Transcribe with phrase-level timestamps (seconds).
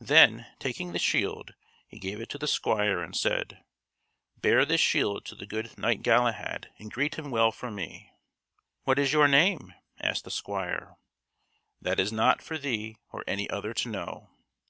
[0.00, 1.52] Then, taking the shield,
[1.88, 3.64] he gave it to the squire and said:
[4.38, 8.10] "Bear this shield to the good Knight Galahad and greet him well from me."
[8.84, 10.96] "What is your name?" asked the squire.
[11.82, 14.30] "That is not for thee or any other to know."